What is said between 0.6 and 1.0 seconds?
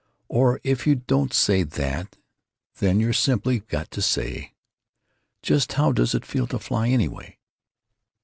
if you